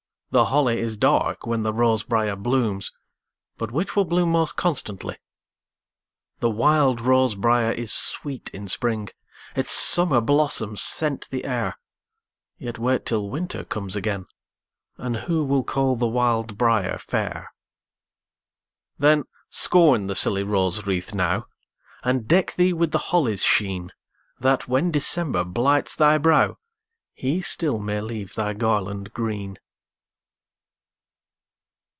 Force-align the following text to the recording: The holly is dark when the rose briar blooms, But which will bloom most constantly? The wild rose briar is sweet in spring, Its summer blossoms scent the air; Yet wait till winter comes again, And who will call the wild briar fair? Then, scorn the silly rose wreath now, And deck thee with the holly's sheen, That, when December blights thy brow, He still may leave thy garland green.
The 0.33 0.45
holly 0.45 0.79
is 0.79 0.95
dark 0.95 1.45
when 1.45 1.63
the 1.63 1.73
rose 1.73 2.05
briar 2.05 2.37
blooms, 2.37 2.93
But 3.57 3.69
which 3.71 3.97
will 3.97 4.05
bloom 4.05 4.31
most 4.31 4.55
constantly? 4.55 5.17
The 6.39 6.49
wild 6.49 7.01
rose 7.01 7.35
briar 7.35 7.73
is 7.73 7.91
sweet 7.91 8.49
in 8.51 8.69
spring, 8.69 9.09
Its 9.57 9.73
summer 9.73 10.21
blossoms 10.21 10.81
scent 10.81 11.29
the 11.31 11.43
air; 11.43 11.75
Yet 12.57 12.79
wait 12.79 13.05
till 13.05 13.29
winter 13.29 13.65
comes 13.65 13.97
again, 13.97 14.25
And 14.95 15.17
who 15.17 15.43
will 15.43 15.65
call 15.65 15.97
the 15.97 16.07
wild 16.07 16.57
briar 16.57 16.97
fair? 16.97 17.51
Then, 18.97 19.25
scorn 19.49 20.07
the 20.07 20.15
silly 20.15 20.43
rose 20.43 20.87
wreath 20.87 21.13
now, 21.13 21.47
And 22.05 22.25
deck 22.25 22.53
thee 22.55 22.71
with 22.71 22.91
the 22.91 22.99
holly's 23.09 23.43
sheen, 23.43 23.91
That, 24.39 24.65
when 24.65 24.91
December 24.91 25.43
blights 25.43 25.93
thy 25.93 26.17
brow, 26.17 26.55
He 27.15 27.41
still 27.41 27.79
may 27.79 27.99
leave 27.99 28.35
thy 28.35 28.53
garland 28.53 29.11
green. 29.13 29.57